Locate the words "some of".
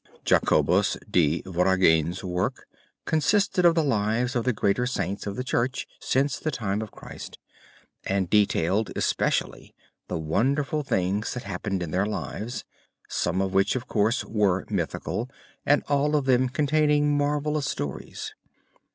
13.09-13.53